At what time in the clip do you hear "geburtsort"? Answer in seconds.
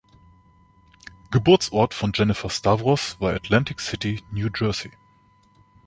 1.29-1.93